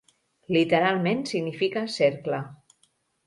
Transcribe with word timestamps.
Literalment 0.55 1.21
significa 1.33 1.83
cercle. 1.97 2.41